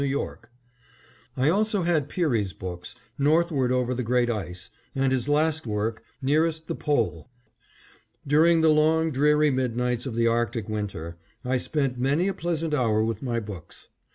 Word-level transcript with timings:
Y. 0.03 0.33
I 1.37 1.49
also 1.49 1.83
had 1.83 2.09
Peary's 2.09 2.53
books, 2.53 2.95
"Northward 3.19 3.71
Over 3.71 3.93
the 3.93 4.01
Great 4.01 4.31
Ice," 4.31 4.71
and 4.95 5.11
his 5.11 5.29
last 5.29 5.67
work 5.67 6.01
"Nearest 6.23 6.65
the 6.67 6.73
Pole." 6.73 7.29
During 8.25 8.61
the 8.61 8.69
long 8.69 9.11
dreary 9.11 9.51
midnights 9.51 10.07
of 10.07 10.15
the 10.15 10.25
Arctic 10.25 10.67
winter, 10.67 11.17
I 11.45 11.57
spent 11.59 11.99
many 11.99 12.27
a 12.27 12.33
pleasant 12.33 12.73
hour 12.73 13.03
with 13.03 13.21
my 13.21 13.39
books. 13.39 13.89